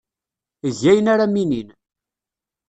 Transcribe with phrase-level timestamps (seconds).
[0.67, 1.69] Eg ayen ara am-inin.